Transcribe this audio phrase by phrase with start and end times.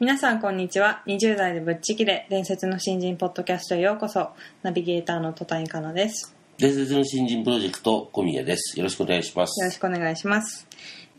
[0.00, 1.02] 皆さんこんにちは。
[1.06, 4.30] 20代でぶっちぎれ伝説の新人ポッドキャストへようこそ。
[4.64, 6.34] ナビゲーターの戸谷香奈です。
[6.58, 8.76] 伝説の新人プロジェクト小宮です。
[8.76, 9.60] よろしくお願いします。
[9.60, 10.66] よろしくお願いします、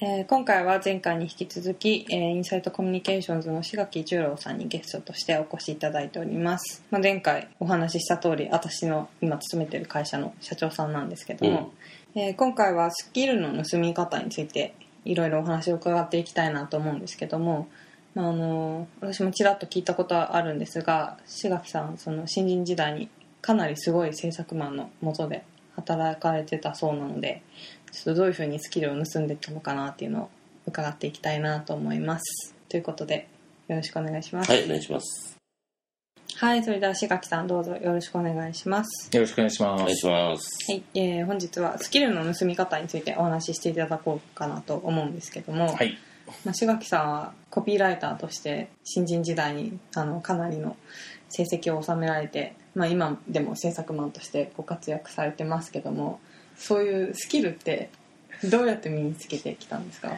[0.02, 11.72] えー今回は前回に引き続き、えーインサイトコミュニケーションズの志垣十郎さんにゲストとしてお越しいただいております、まあ、前回お話しした通り私の今勤めてる会社の社長さんなんですけども、
[12.14, 17.68] えー今回はスキルの盗み方についていろいろお話を伺っていきたいなと思うんですけども、ま
[18.24, 23.10] あ、あの私もちらっと聞いたことはあるんですが志垣さんその新人時代に
[23.42, 25.44] かなりすごい制作マンのもとで
[25.76, 27.44] 働かれてたそうなので
[27.92, 30.30] ちょっとどういうふうにスキルを盗んでいったのかなっていうのを
[30.68, 33.28] 伺っていきたいなと思いますということで
[33.68, 35.36] よろしくお願いしますはい、お願いします。
[36.38, 39.82] はい、それでは志垣さんどうぞよろしくお願いしますよろしくお願いします。
[39.82, 40.72] お願いします。
[40.72, 45.98] はい、えー本日はスキルの盗み方についてお話ししていただこうかなと思うんですけども、はい。
[46.44, 50.76] まあ、志垣さんはコピーライターとして新人時代にあのかなりの
[51.30, 56.20] 成績を収められて、まあ、今でも制作マンとしてご活躍されてますけども
[56.58, 57.90] そういうスキルって
[58.44, 60.10] どうやって身につけてきたんですか？
[60.10, 60.18] ま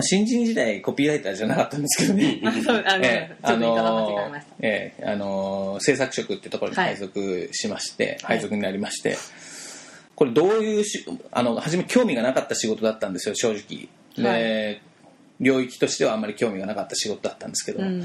[0.00, 2.40] あ、新人時代コピーライターじゃなかったんですけどね。
[2.44, 8.36] あそうあの、ええちょっと言い方間違えました、ええあのー制作職ってところに配属しまして、はい。
[8.38, 9.16] 配属になりまして、
[10.16, 13.88] これどういうしあの初め興味がなかった仕事だったんですよ正直。
[14.16, 14.82] で、はい
[15.42, 18.02] 領域としてはあんまり興味がなかった仕事だったんですけど、うん。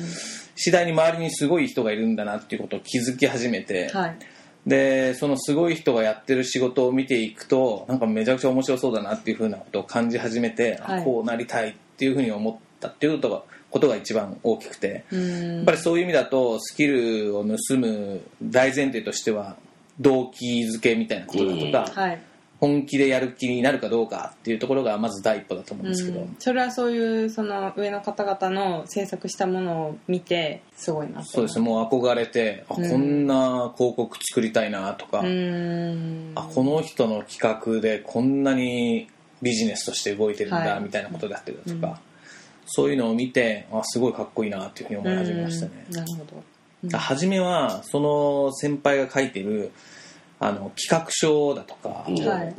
[0.56, 4.18] 次第に周りにすごい人がいるんだなっていうことを気づき始めて、はい。
[4.66, 11.04] でそのすごい人がやってる仕事を見ていくとなんかめちゃくちゃ面白そうだなっていうふうなことを感じ始めて、あはい。
[11.04, 15.56] こうなりたいっていうふうに思ったっていうことがことが一番大きくて、うん。
[15.58, 19.58] やっぱりそういう意味だとスキルを盗む大前提としては
[20.00, 22.20] 動機づけみたいなことだとか、はい
[22.60, 26.36] 本気でやる気になるかどうかっていうところがまず第一歩だと思うんですけど、うん。
[26.40, 31.60] それはそういうその上の方々の制作したものを見てすごいなそうです。
[31.60, 32.90] もう憧れてあ、うん。
[32.90, 36.32] こんな広告作りたいなとか、うん。
[36.34, 39.08] あこの人の企画でこんなに
[39.44, 40.82] ビジネスとして動いてるんだ、はい。
[40.82, 41.96] みたいなことだったりだとか、うん。
[42.66, 45.96] そういうのを見てあすごいかっこいいなっていうふうに思い始めましたね、うん。
[45.96, 46.44] なるほど。
[46.86, 46.90] うん。
[46.90, 49.72] 初めはその先輩が書いてる
[50.40, 52.56] あの企画書だとか、うんはい。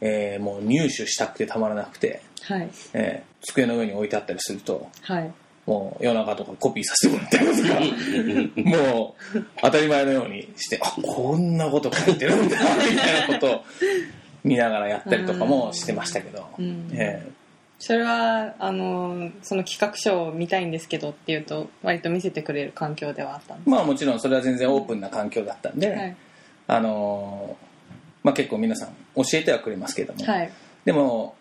[0.00, 2.68] えーもう入手したくてたまらなくて、はい。
[2.94, 5.32] えー机の上に置いてあったりするとはい。
[5.66, 13.64] もう夜中とかコピーさせてもらったりとかもう当たり前のようにしてあこんなこと書いてるんだみたいなことを
[14.44, 16.88] 見ながらやったりとかもしてましたけど、うん。
[16.92, 17.24] え
[17.78, 26.16] それはあのその企画書を見たいんですけどっていうと割と見せてくれる環境ではあったんでーまあもちろんそれは全然オープンな環境だったんで、すはい
[26.66, 27.66] あのー
[28.26, 30.50] まあ、結構皆さん教えてはくれますけども、はい。
[30.84, 31.36] でも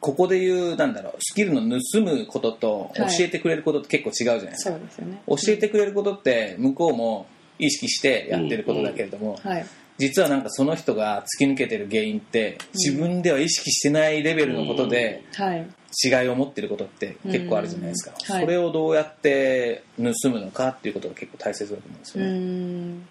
[0.00, 3.22] ここで言うなんだろうスキルの盗むことと教はい。
[3.22, 5.22] えてくれることって結構違うじゃないですか、そうですよね。
[5.26, 7.26] 教えてくれることって向こうも
[7.58, 9.66] 意識してやってることだけれども、はい。
[9.98, 15.66] 実はなんかその人が突き抜けてる原因って自分では意識してないレベルのことではい。
[16.04, 18.34] 違いを持ってることって結構あるじゃないですか、うん。
[18.34, 18.44] はい。
[18.44, 23.08] それをどうやって盗むのかっていうことが結構大切だと思うんですうよね、ん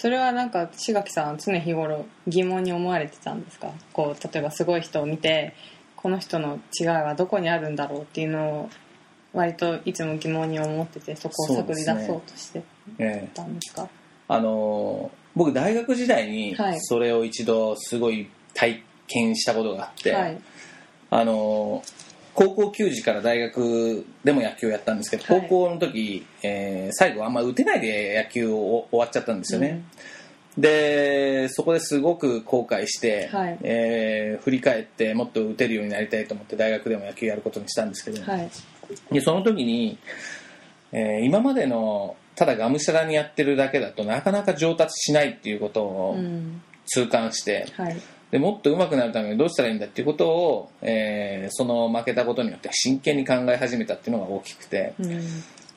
[0.00, 3.70] それはなんか志垣さんは常日頃疑問に思われてたんですか？
[3.92, 5.54] こう例えばすごい人を見て
[5.94, 8.70] この人の違いはどこにあるんだろうっていうのを
[9.34, 12.62] 割といつも疑問に思っててそこを探り出そうとして
[12.98, 13.88] ええたんですか？
[14.28, 16.80] あのー僕大学時代にはい。
[16.80, 20.40] それを一度すごい体験したことがあって、はい。
[21.10, 22.09] あのー
[22.40, 25.42] 高校球児から大学でも野球をやったんですけど、はい。
[25.42, 29.84] 高校の時、えー最後あんま打てないで野球を終わっちゃったんですよね、
[30.56, 33.58] でそこですごく後悔して、はい。
[33.62, 38.50] えー振り返ってもっと打てるようになりたいと思って大学でも野球やることにしたんですけど、はい。
[39.12, 39.98] でその時に、
[40.92, 46.62] えー今までのただがむしゃらにやってるだけだとなかなか上達しないっていうことをうん。
[46.86, 54.94] 痛感して、はいでもっと上手くなるためにどうしたらいいんだっていうことを、えーその負けたことによって真剣に考え始めたっていうのが大きくて。
[55.00, 55.20] うん。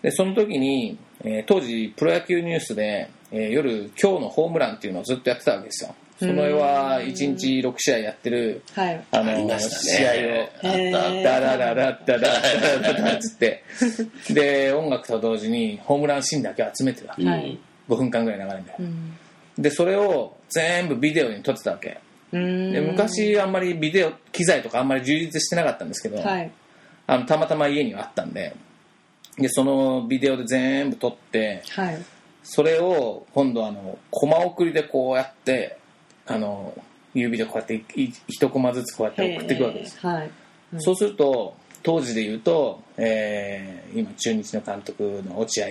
[0.02, 5.96] でその時に、えー当時プロ野球ニュースで、えー夜今日のホームランっていうのをずっとやってたわけですよ。
[6.20, 9.04] その絵は1日6試合やってるはい。
[9.12, 10.14] あのありました試合を。
[10.14, 13.64] ねあったあっダラララッダダダダダっつって。
[14.32, 17.14] で音楽と同時にホームランシーンだけ集めてた。
[17.14, 17.58] はい。
[17.90, 18.78] 5分間ぐらい流れるんだよ。
[18.80, 19.18] うん。
[19.58, 21.90] でそれを全部ビデオに撮ってたわけ。
[21.90, 22.03] うーん
[22.34, 26.52] で昔あんまりビデオ機材とかあんまり充実してなかったんですけど、はい。
[27.06, 28.56] あのたまたま家にはあったんで
[29.38, 32.04] でそのビデオで全部撮ってはい。
[32.44, 35.78] それを今度あのコマ送りでこうやって
[36.26, 36.74] あの
[37.14, 37.84] 指でこうやって
[38.28, 40.30] 一コマずつこうやって送っていくわけです、はい。
[40.74, 40.82] うん。
[40.82, 45.68] そうすると当時で言うと、えー今中日の監督の落合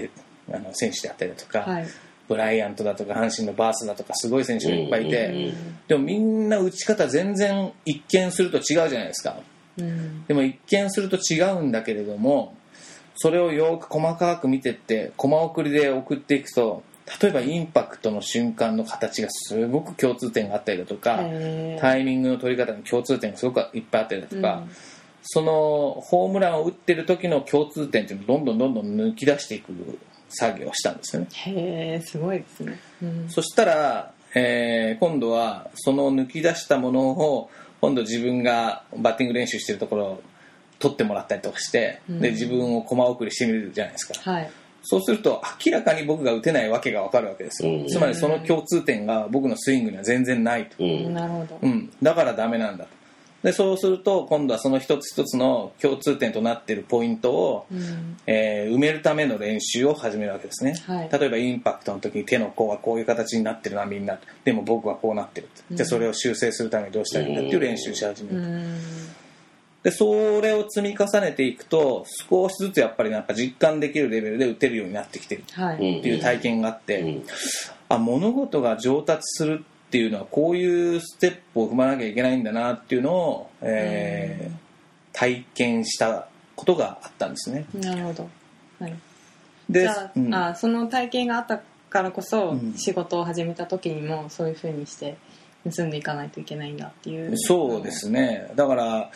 [0.53, 1.87] あの選手であったりだとか、はい
[2.29, 5.53] ブライアントだとか阪神のバースだとかすごい選手がいっぱいいて、
[5.89, 9.37] でもみんな打ち方全然一見すると違うじゃないですか。
[9.79, 10.25] うん。
[10.27, 12.57] でも一見すると違うんだけれども
[13.17, 16.83] それをよく細かく見てってコマ送りで送っていくと
[17.21, 21.17] 例えばインパクトの瞬間の形がすごく共通点があったりだとか
[21.81, 24.71] タイミングの取り方に共通点がすごくいっぱいあったりだとか、うん。
[25.25, 29.73] そのホームランを打ってる時の共通点っていうのをどんどんどんどん抜き出していく
[30.32, 31.29] 作業をしたんですよね。
[31.31, 32.79] へえすごいですね。
[33.02, 33.29] うん。
[33.29, 37.50] そしたら、えー今度はその抜き出したものを
[37.81, 40.23] 今度自分がバッティング練習してるところを
[40.79, 42.20] 取ってもらったりとかして、うん。
[42.20, 44.31] で自分を駒送りしてみるじゃないですか。
[44.31, 44.50] はい。
[44.84, 47.87] そうすると明らかに僕が打てないわけが分かるわけですよ、うん。
[47.87, 51.14] つまりその共通点が僕のスイングには全然ないと、うん。
[51.14, 51.58] なるほど。
[51.62, 52.90] うん、だからダメなんだと
[53.43, 58.17] でそうすると今度はその一つ一つの共通点となっているポイントを、うん。
[58.27, 61.09] えー埋めるための練習を始めるわけですね、はい。
[61.12, 64.19] 例えばインパクトの時に手の甲はこういう形になってるなみんな。
[64.44, 68.79] でも僕はこうなってるじゃあそれを修正するためにどうしたらいいんだっていう練習をし始めうる、ん。
[69.83, 77.23] でそれを積み重ねていくと少しずつやっぱりなんか実感できるレベルで打てるようになってきてるはいっていう体験があって、うん。
[77.88, 84.59] あ物事が上達するっていうのはこういうステップを踏まなきゃいけないんだなっていうのを、えーうん。
[85.12, 87.67] 体験したことがあったんですね。
[87.75, 88.29] なるほど。
[88.81, 88.94] はい。
[89.69, 90.35] でじゃあ,、うん。
[90.35, 91.61] あその体験があった
[91.91, 92.75] からこそ、うん。
[92.77, 95.17] 仕事を始めた時にもそういうふうにして
[95.71, 97.37] 盗んでいかないといけないんだっていう。
[97.37, 98.50] そうですね。
[98.56, 99.11] だから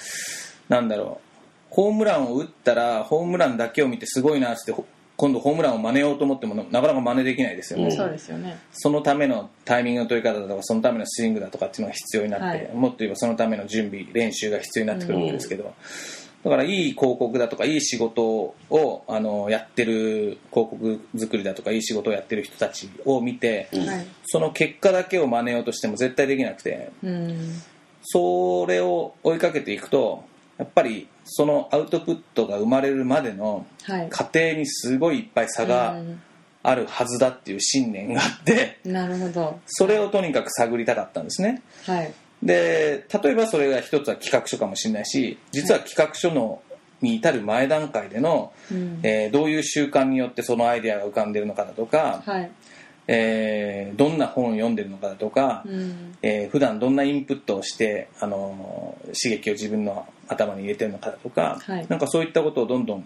[0.69, 1.27] なんだろう。
[1.71, 7.93] ホームランを打ったらホームランだけを見てすごいなってほ今度ホームランを真似ようと思ってもなかなか真似できないですよね、うん。
[7.93, 8.59] そうですよね。
[8.73, 12.71] そのためのタイミングの取り方だとかそのためのスイングだとかっていうのが必要になって、はい。
[12.75, 15.75] もっと言えばそのための準備練習が必要になってくるわけですけど、
[16.45, 23.87] だからいい広告だとかいい仕事をあのやってる広告作りだとかいい仕事をやってる人たちを見て、うん。
[23.87, 24.07] はい。
[24.27, 27.63] その結果だけを真似ようとしても絶対できなくてうん
[28.03, 30.25] それを追いかけていくと
[30.59, 34.09] やっぱりそのアウトプットが生まれるまでのはい。
[34.09, 35.97] 過程にすごいいっぱい差が
[36.63, 38.81] あるはずだっていう信念があって。
[38.85, 39.61] うんなるほど。
[39.67, 41.63] それをとにかく探りたかったんですね。
[41.87, 42.13] はい。
[42.43, 46.61] で例えばそれが一つは企画書かもしれないし実は企画書の
[47.01, 49.01] に至る前段階での、うん。
[49.03, 52.51] えーどういう習慣によってそのアイデアが浮かんでるのかだとか、はい
[53.09, 56.17] えーどんな本を読んでるのかだとか、うん。
[56.23, 61.87] えー普段どんなインプットをして、あのー刺激を自分の頭に入れてるのかだとか、はい。
[61.89, 63.05] なんかそういったことをどんどん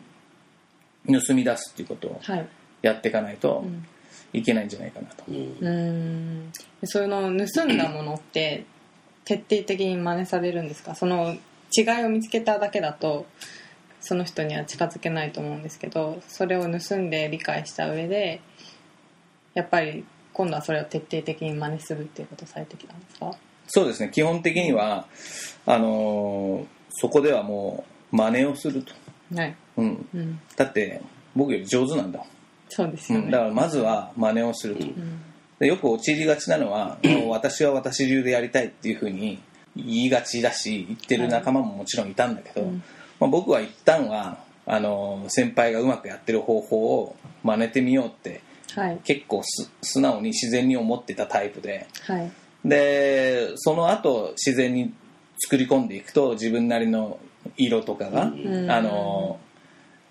[1.07, 2.47] 盗み出すっていうことをはい。
[2.83, 3.87] やっていかないとうん。
[4.33, 5.25] いけないんじゃないかなと。
[5.29, 5.57] うん。
[5.61, 6.53] うん。
[6.83, 8.65] ういうの盗んだものって
[9.25, 10.95] 徹底的に真似されるんですか？
[10.95, 11.35] その
[11.77, 13.27] 違いを見つけただけだと
[14.01, 18.41] その人には近づけないと思うんですけどそれを盗んで理解した上で
[19.55, 23.33] やっぱり今度はそれを徹底的に真似するっていうことをされてきたんですか？
[23.69, 24.11] そうですね。
[24.13, 25.07] 基本的には
[25.67, 28.93] あのーそこではもう真似をすると、
[29.35, 31.01] はい、うん、うん、だって
[31.37, 32.25] 僕より上手なんだ
[32.69, 35.23] そうですよね、うん、だからまずは真似をすると、うん。
[35.61, 39.41] でよく陥りがちなのは、私は私流でやりたいっていうふうに
[39.77, 42.83] 言いがちだし言ってる仲間ももちろんいたんだけど、うん。
[43.21, 47.15] まあ、僕は一旦はあのー先輩がうまくやってる方法を
[47.45, 48.41] 真似てみようって
[48.77, 48.99] はい。
[49.05, 51.87] 結構す素直に自然に思ってたタイプで。
[52.07, 52.31] はい。
[52.65, 54.93] でその後自然に
[55.39, 57.19] 作り込んでいくと自分なりの
[57.57, 58.71] 色とかが、ん。
[58.71, 59.39] あの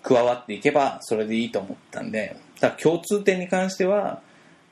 [0.02, 2.36] 加わっていけばそれでいいと思ったんで。
[2.60, 4.20] だから共通点に関しては、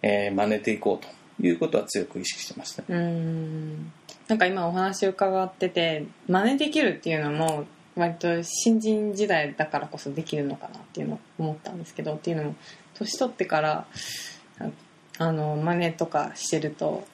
[0.03, 3.93] えー真似ていこうということは強く意識してました、うん。
[4.27, 7.65] なんか今お話伺ってて真似できるっていうのも
[7.97, 12.55] 割と新人時代だからこそできるのかなっていうのを思ったんですけどっていうのも
[12.99, 13.87] 年取ってから
[14.61, 14.65] あ
[15.19, 17.07] あの真似とかしてると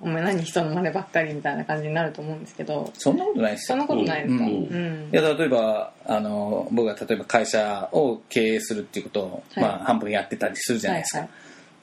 [0.00, 3.76] お前何人の真似ばっかりみたいな感じになると思うんですけどそんなことないですよ。
[3.76, 5.10] そんなことないですか、ううん。
[5.10, 9.64] んいや例えばあの僕が例えば会社を経営するっていうことを、はい。
[9.64, 11.28] まあ、半分やってたりするじゃないですか、はい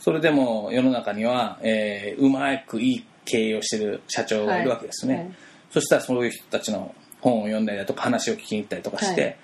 [0.01, 5.31] それでも世の中には、えーうまくいい経営をしてる社長がいるわけですね、はい。
[5.70, 9.38] そしたらそういう人たちの本を読んだりだとか話を聞きに行ったりとかして、はい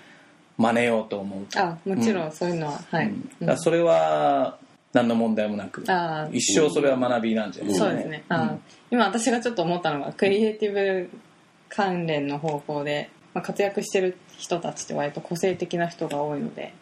[0.58, 3.06] 真似ようと思うと、あもちろんそういうのは、はい、
[3.40, 3.46] うん。
[3.46, 4.58] だそれは
[4.92, 5.84] 何の問題もなく、
[6.32, 8.56] 一生それは学びなんじゃないですかね、そうですね、あー。
[8.90, 11.10] 今私がちょっと思ったのがクリエイティブ
[11.68, 16.72] 関連の方向で、まあ、活躍してる人たちって割と個性的な人が多いので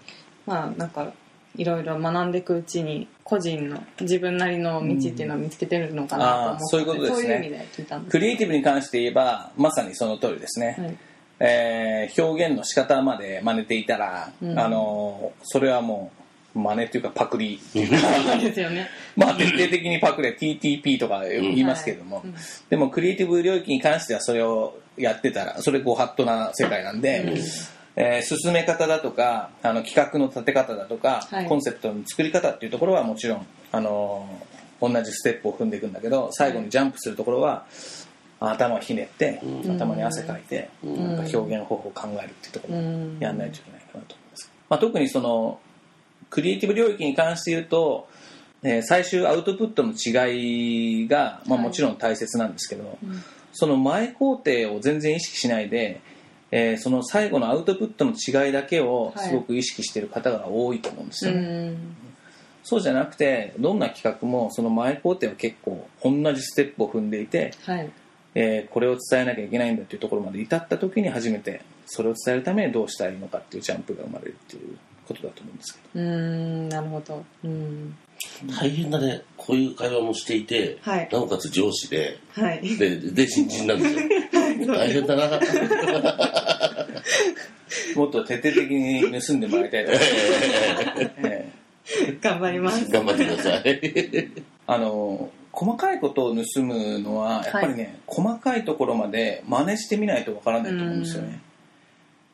[0.46, 1.12] まあなんか
[1.56, 7.16] いろいろ学んでいくうちに個人の自分なりの道っていうのを見つけてるのかなと思って、あーそういうことですね。
[7.16, 10.96] そういう意味で聞いたんですクリエイティブに関して言えばまさにその通りですね、はい
[11.38, 14.58] えー表現の仕方まで真似ていたら、うん。
[14.58, 16.10] あのそれはも
[16.54, 17.56] う真似っていうかパクリ。
[17.56, 18.88] っていうかそうですよね。
[19.16, 22.34] まあ徹底的にパクレ TTP とか言いますけれども、はいうん。
[22.70, 27.24] でもクリエイティブ領域に関してはそれをやってたらそれご法度な世界なんで、
[27.96, 31.46] えー進め方だとかあの企画の立て方だとか、はい。
[31.46, 34.28] コンセプトの作り方っていうところはもちろんあの
[34.80, 37.64] 同じステップを踏んでいくんだけど最後にジャンプするところは
[38.40, 43.18] 頭をひねって、頭に汗かいて、なんか表現方法を考えるっていうところをうん。
[43.18, 45.58] やんないといけないかなと思います、まあ、特にその
[46.28, 48.08] クリエイティブ領域に関して言うと、
[48.62, 51.66] えー最終アウトプットの違いが、まあ、はい。
[51.68, 52.98] もちろん大切なんですけど、
[53.52, 56.00] その前工程を全然意識しないで、
[56.50, 59.28] えーその最後のアウトプットの違いだけをはい。
[59.28, 61.40] すごく意識している方が多いと思うんですうよ。
[61.40, 61.76] ね、ん。
[62.64, 67.88] そうじゃなくてどんな企画もその前工程は結構同じステップを踏んでいて、はい
[68.38, 74.76] えーこれを伝えなきゃいけないんだっていうところまで至った時に初めてそれを伝えるためにどうしたらいいのかっていうジャンプが生まれるっていう
[75.08, 76.04] ことだと思うんですけど。
[76.04, 77.24] うんなるほど。
[77.44, 77.96] うん。
[78.58, 79.22] 大変だね。
[79.36, 81.08] こういう会話もしていて、はい。
[81.10, 82.76] なおかつ上司で、はい。
[82.76, 84.00] で、で、新人なんですよ。
[84.74, 85.40] 大変だな。
[87.94, 91.52] もっと徹底的に盗んでもらいたいと思います、え
[92.20, 92.90] 頑張ります。
[92.90, 93.62] 頑張ってください。
[93.62, 101.40] ーあの細かいことを盗むのはやっぱりね、細かいところまで真似してみないとわからないと思うんですよね。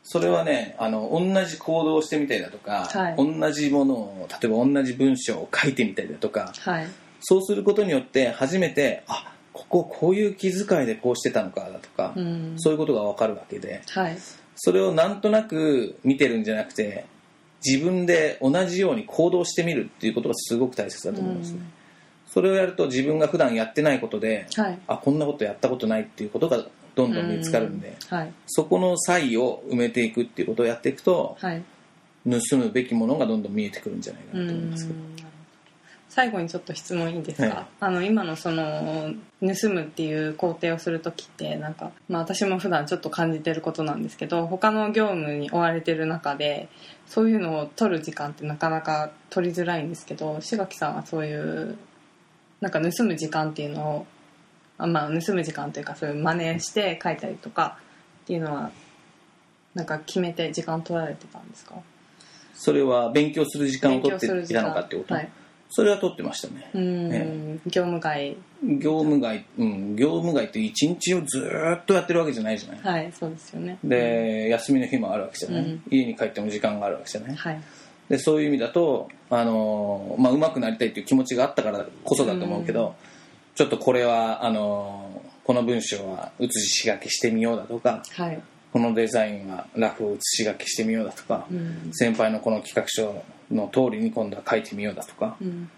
[0.03, 3.17] それはねあの同じ行動をしてみたりだとか、はい。
[3.17, 6.89] 同じものを例えば同じ文章を書いてみたりだとかはい。
[7.21, 12.55] そうすることによって初めてあこここういう気遣いでこうしてたのかだとか、うん。
[12.57, 13.83] そういうことがわかるわけで。
[13.91, 14.19] はい。
[14.57, 17.07] それをなんとなく見てるんじゃなくて
[17.65, 21.61] 自分で同じように行動してみるっていうことがすごく大切だと思いますね、
[22.33, 24.79] それをやると自分が普段やってないことではい。
[24.87, 28.33] あこんなことやったことないっていうことがどんどん見つかるんではい。
[28.47, 31.63] そこの差異を埋めていくっていうことをやっていくとはい。
[32.25, 34.99] 盗むべきものがどんどん見えてくるんじゃないかうなと思いますけど。
[34.99, 35.03] ん。
[36.09, 37.67] 最後にちょっと質問いいですか、はい。
[37.81, 46.69] あの今のその盗むっていう工程をする時ってなんか、まあ、私も普段ちょっと感じてることなんですけど他の業務に追われてる中で
[47.07, 51.79] そういうのを取る時間ってなかなか取りづらいんですけど志垣さんはそういう
[52.63, 54.07] なんか盗む時間っていうのを
[54.79, 57.77] あまあ盗む時間というかそういう真似して書いたりとか
[58.23, 58.71] っていうのは
[59.75, 61.75] なんか決めて時間取られてたんですか？
[62.55, 65.29] それは勉強する時間を取っていたのかってこと、はい。
[65.71, 66.71] それは取ってましたね。
[66.75, 67.59] うん、え。
[67.67, 68.37] 業務外。
[68.63, 73.79] 業務外、うん、業務外って一日をずーっとやってるわけじゃないじゃない、はいそうですよね。
[73.83, 75.83] で休みの日もあるわけじゃない、うん。
[75.91, 77.35] 家に帰っても時間があるわけじゃない。
[77.35, 77.61] はい
[78.13, 82.95] でそういう意味だと、あのーまあ、上手くなりたいっていう気持ちがあったからこそだと思うけど、
[83.55, 88.41] ちょっとこれはあのーこの文章は写し書きしてみようだとかはい。
[88.71, 91.89] このデザインはラフを写し書きしてみようだとか、うん。
[91.93, 95.71] 先輩のこの企画書の通りに今度は書いてみようだとか、うん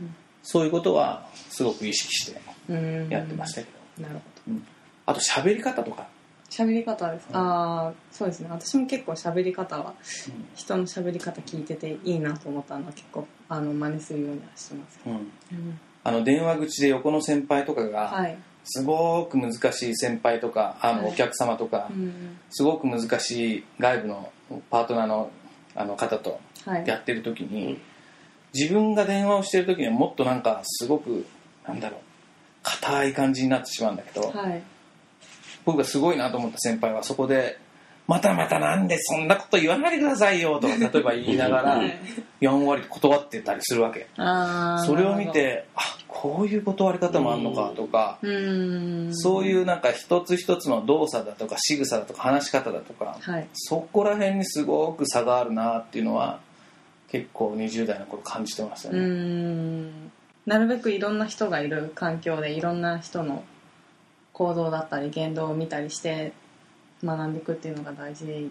[0.43, 3.09] そういうことはすごく意識してうん。
[3.11, 4.67] やってましたけど、なるほうん。
[5.07, 6.03] あと喋り方とか。
[6.03, 6.09] ど
[6.57, 8.49] 喋り方です、ああそうですね。
[8.49, 9.95] 私も結構喋り方は
[10.55, 15.13] 人の喋り方聞いてていいなと思ったのは結構あの真似するようにはしてます、うん。
[15.13, 15.81] うん。
[16.05, 21.13] あの電話口で横の先輩とかが、はい、すごく難しい先輩とかあのはい。
[21.13, 22.39] お客様とか、うん。
[22.51, 24.31] すごく難しい外部の
[24.71, 25.31] パートナーの
[25.75, 26.87] あの方とはい。
[26.87, 27.81] やってる時に、
[28.55, 31.27] 自分が電話をしてる時にはもっとなんかすごく
[31.67, 32.01] なんだろう
[32.63, 34.63] 硬い感じになってしまうんだけど、はい
[35.65, 37.59] 僕がすごいなと思った先輩はそこで
[38.07, 41.93] 「またまたなんでそんなこと言わないでくださいよ」とか 例えば言いながらはい
[42.41, 44.07] やんわり断ってたりするわけ。
[44.87, 48.19] それを見てあこういう断り方もあんのかとか、
[49.11, 53.49] そういうなんか一つ一つの動作だとか仕草だとか話し方だとか、はい。
[53.53, 56.39] そこら辺にすごく差があるなっていうのは
[57.11, 60.11] 結構20代の頃感じてましたうね、ん。
[60.47, 63.43] なるべくいろんな人がいる環境でいろんな人の
[64.35, 66.33] 行動だったり言動を見たりして
[67.03, 68.51] 学んでいくっていうのが大事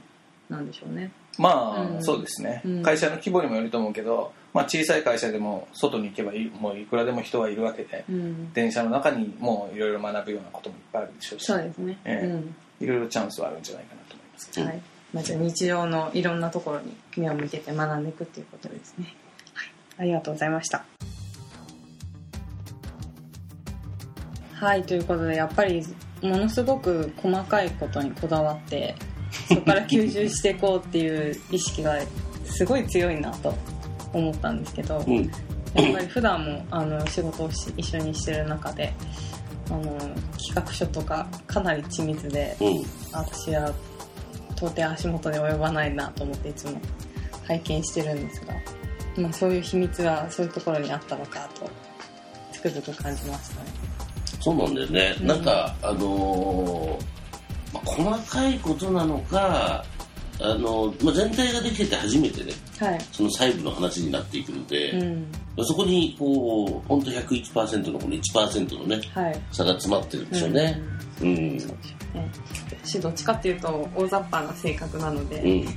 [0.50, 1.12] なんでしょうね。
[1.38, 2.04] まあ、うん。
[2.04, 2.84] そうですね、うん。
[2.84, 8.54] 会社の規模にもよると思うけどまあ、小さい会社でも外に行けばいいもういくらでも人はいるわけで、うん。
[8.54, 12.28] 電車の中にもういろいろ学ぶようなこともいっぱいあるでしょうしそうですね、ええ。
[12.28, 12.56] うん。
[12.80, 14.62] いろいろチャンスはあるんじゃないかなと思います。
[14.62, 14.94] はい。
[15.14, 19.14] まあ、じゃあ日常のいろんなところに目を向けて学んでいくっていうことですね、
[19.54, 20.86] はい、ありがとうございました
[24.64, 25.86] はいということでやっぱり
[26.22, 28.96] ものすごく細かいことにこだわって
[29.50, 31.98] そこから吸収していこうっていう意識が
[32.46, 33.54] すごい強いなと
[34.14, 35.16] 思ったんですけど、うん。
[35.74, 38.94] やっぱり普段もあの仕事をし一緒にしてる中で
[39.70, 39.84] あの
[40.38, 42.84] 企画書とかかなり緻密でうん。
[43.12, 43.74] 私は
[44.56, 46.80] 到底足元で及ばないなと思っていつも
[47.48, 48.54] 拝見してるんですが、
[49.18, 51.70] まあ、そういう秘密はそういうところにあったのかと
[52.54, 53.93] つくづく感じましたね。
[54.44, 55.16] そうなんだよね。
[55.22, 59.86] うんなんか、あのーまあ、細かいことなのか、
[60.42, 65.32] あのーまあ、全体ができてて初めてね、はい、その細部の話になっていくので、うん
[65.66, 70.82] そこに、こう、本当101%のこの1%のね、はい差が詰まってるんでしょうね。
[71.22, 71.28] うん。
[71.28, 72.32] うんそうでしょうね
[72.84, 75.68] 私どっちかっていうと大雑把な性格なので、うん。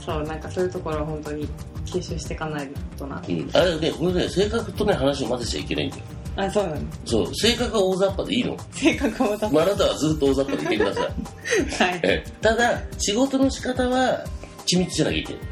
[0.00, 1.46] そうなんかそういうところを本当に
[1.84, 3.50] 吸収していかないとな、うん。
[3.52, 6.02] あれね、これね、性格とね、話を混ぜちゃいけないんだよ。
[6.36, 8.56] あそうなんですそう、性格は大雑把でいいの。
[8.72, 11.04] 性格大雑把まあ、あなたはずっと大雑把でいてください。
[11.84, 14.24] はいええただ、仕事の仕方は
[14.66, 15.42] 緻密じゃなきゃいけない。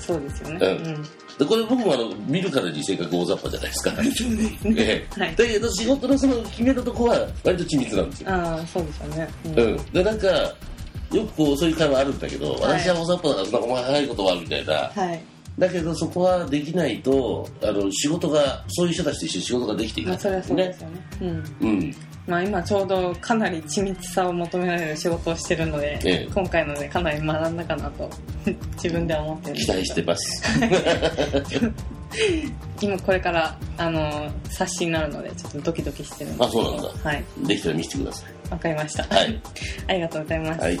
[0.00, 1.08] そうですよねうん
[1.38, 3.92] でこれ僕もあの見るからに性格大雑把じゃないですか。
[4.76, 8.30] ええはいだけど仕事のその決めたとこは割と緻密なんですよ。
[8.30, 9.92] ああそうですよねうんうん。
[9.92, 10.54] で、なんか、よ
[11.12, 14.74] くこうそういう会話あるんだけど、私は大雑把だからそんな細かいことはみたいな。
[14.92, 15.22] はい
[15.58, 20.18] だけどそこはできないと、あの仕事が、そういう人たちと一緒に仕事ができていかない。
[20.18, 21.28] まあそれはそうですよねうん
[21.60, 21.94] うん。
[22.28, 28.08] まあ、今ちょうどかなり緻密さを求められる仕事をしてるので、ええ今回のでかなり学んだかなと
[28.76, 30.42] 自分では思ってる期待してます。
[32.80, 36.88] 今これからあの冊子になるのでちょっとドキドキしてるんですあ、そうなんだ。
[37.02, 38.50] はいできたら見せてください。
[38.50, 39.40] わかりました、はい。
[39.88, 40.80] ありがとうございます、はい。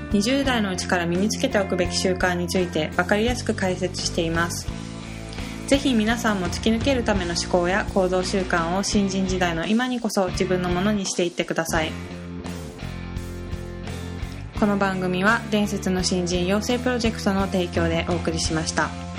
[0.11, 4.67] 20代のうちから身につけておくべき習慣について分かりやすく解説しています
[5.67, 11.91] ぜひ皆さんも突き抜けるための思考や行動習慣を新人時代の今にこそ自分のものにしていってください
[14.59, 19.10] この番組は伝説の新人養成プロジェクトの提供でお送りしました。